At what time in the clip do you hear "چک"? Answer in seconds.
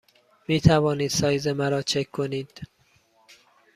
1.81-2.11